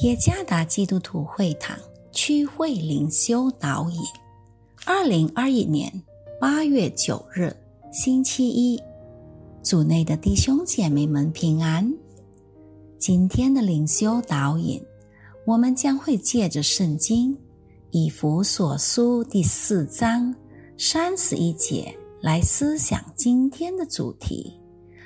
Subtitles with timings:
[0.00, 1.76] 耶加达基督徒会堂
[2.12, 4.00] 区会灵修导引，
[4.86, 5.92] 二零二一年
[6.38, 7.52] 八月九日
[7.92, 8.80] 星期一，
[9.60, 11.92] 组内的弟兄姐妹们平安。
[12.96, 14.80] 今天的灵修导引，
[15.44, 17.36] 我们将会借着圣经
[17.90, 20.32] 以弗所书第四章
[20.76, 24.54] 三十一节来思想今天的主题，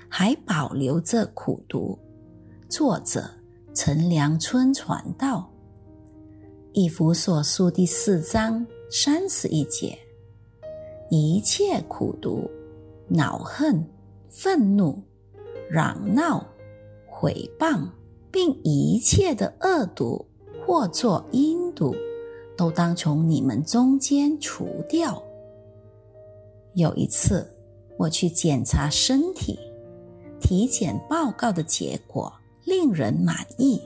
[0.06, 1.98] 还保留着苦读。
[2.68, 3.41] 作者。
[3.74, 5.50] 陈良春传道，
[6.74, 9.98] 以弗所书第四章三十一节：
[11.08, 12.50] 一切苦毒、
[13.08, 13.82] 恼恨、
[14.28, 15.02] 愤怒、
[15.70, 16.46] 嚷闹、
[17.08, 17.88] 毁谤，
[18.30, 20.22] 并一切的恶毒
[20.66, 21.96] 或作阴毒，
[22.54, 25.22] 都当从你们中间除掉。
[26.74, 27.50] 有一次，
[27.96, 29.58] 我去检查身体，
[30.42, 32.30] 体检报告的结果。
[32.64, 33.80] 令人满意，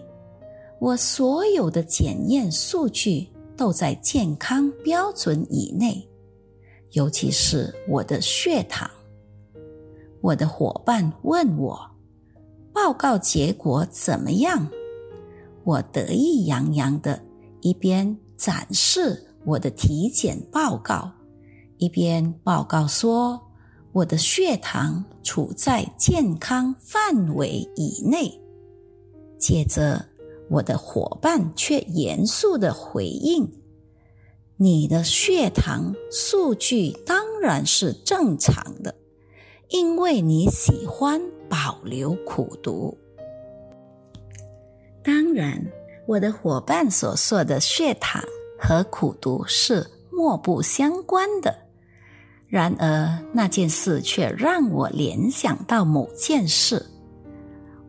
[0.78, 6.06] 我所有的检验数据都在健康标准以内，
[6.92, 8.88] 尤其是我的血糖。
[10.20, 11.78] 我的伙伴问我，
[12.72, 14.68] 报告结果怎么样？
[15.64, 17.20] 我得意洋洋的
[17.60, 21.10] 一边展示我的体检报告，
[21.78, 23.40] 一边报告说
[23.92, 28.40] 我的血糖处在健康范围以内。
[29.38, 30.04] 接着，
[30.48, 33.50] 我的伙伴却严肃的回应
[34.56, 38.94] ：“你的血糖数据当然是正常的，
[39.68, 42.96] 因为你喜欢保留苦读。”
[45.04, 45.64] 当然，
[46.06, 48.22] 我的伙伴所说的血糖
[48.58, 51.54] 和苦读是莫不相关的。
[52.48, 56.84] 然而，那件事却让我联想到某件事。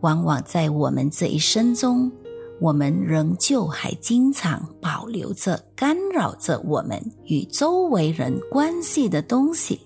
[0.01, 2.11] 往往在我们这一生中，
[2.59, 9.79] 我们仍旧还经常保留着干扰着我们与周围人关系的东西。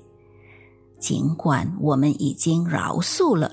[0.99, 3.51] 尽管我们已经饶恕了，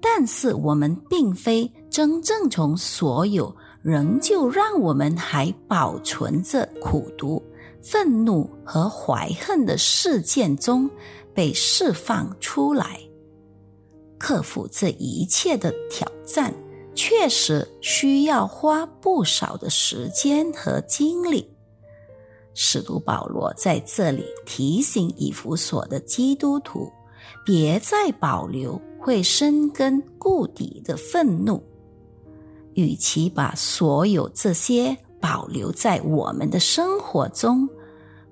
[0.00, 7.42] 但是我们并非真正从所有仍旧让我们还保存着苦毒、
[7.82, 10.88] 愤怒和怀恨的事件中
[11.34, 13.00] 被释放出来。
[14.18, 16.52] 克服这一切的挑战，
[16.94, 21.48] 确实需要花不少的时间和精力。
[22.54, 26.90] 使徒保罗在这里提醒以弗所的基督徒，
[27.46, 31.62] 别再保留会生根固底的愤怒。
[32.74, 37.68] 与其把所有这些保留在我们的生活中，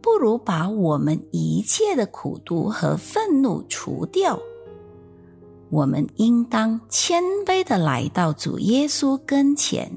[0.01, 4.37] 不如把我们一切的苦毒和愤怒除掉。
[5.69, 9.91] 我们应当谦卑的来到主耶稣跟前，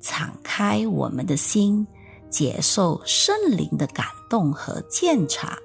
[0.00, 1.86] 敞开我们的心，
[2.28, 5.56] 接受圣灵的感动和鉴察，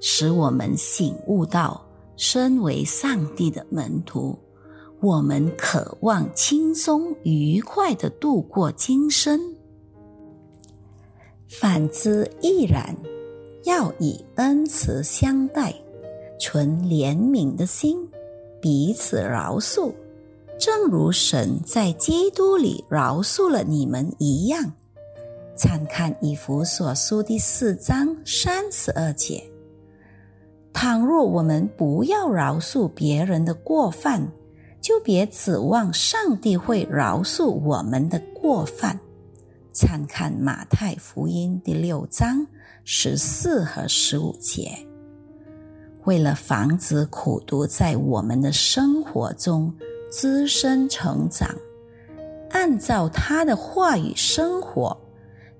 [0.00, 1.84] 使我们醒悟到，
[2.16, 4.38] 身为上帝的门徒，
[5.00, 9.38] 我们渴望轻松愉快的度过今生；
[11.48, 12.96] 反之亦然，
[13.64, 15.74] 要以恩慈相待，
[16.40, 17.98] 存怜悯的心。
[18.64, 19.92] 彼此饶恕，
[20.58, 24.72] 正如神在基督里饶恕了你们一样。
[25.54, 29.44] 参看以弗所书第四章三十二节。
[30.72, 34.26] 倘若我们不要饶恕别人的过犯，
[34.80, 38.98] 就别指望上帝会饶恕我们的过犯。
[39.74, 42.46] 参看马太福音第六章
[42.82, 44.74] 十四和十五节。
[46.04, 49.72] 为了防止苦毒在我们的生活中
[50.10, 51.48] 滋生成长，
[52.50, 54.96] 按照他的话语生活，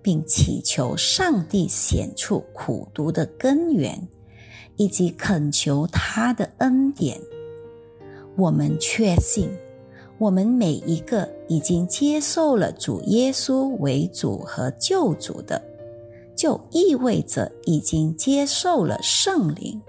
[0.03, 4.07] 并祈求上帝显出苦毒的根源，
[4.77, 7.19] 以及恳求他的恩典，
[8.37, 9.49] 我们确信，
[10.19, 15.61] 我们每一个已经接受了主耶稣为主和救主的，
[16.37, 19.81] 就意味着已经接受了圣灵。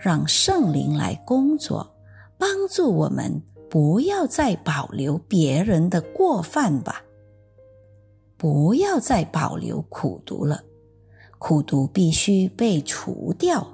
[0.00, 1.94] 让圣灵来工作，
[2.38, 7.02] 帮助我们不要再保留别人的过犯吧，
[8.38, 10.64] 不要再保留苦读了，
[11.38, 13.66] 苦读必须被除掉。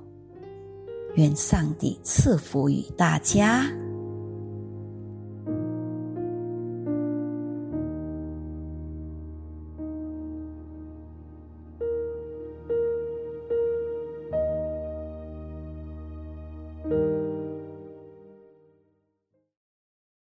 [1.15, 3.71] 愿上帝赐福于大家。